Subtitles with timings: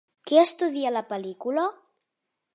[0.29, 1.69] Què estudia la pel·lícula?